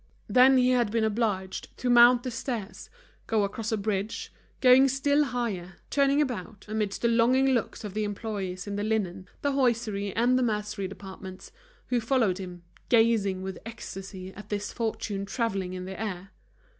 [0.27, 2.89] Then he had been obliged to mount the stairs,
[3.27, 8.03] go across a bridge, going still higher, turning about, amidst the longing looks of the
[8.03, 11.51] employees in the linen, the hosiery, and the mercery departments,
[11.89, 16.31] who followed him, gazing with ecstasy at this fortune travelling in the air.